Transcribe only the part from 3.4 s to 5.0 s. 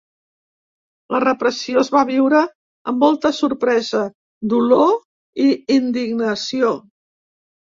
sorpresa, dolor